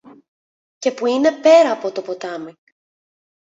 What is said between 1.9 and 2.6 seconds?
το ποτάμι.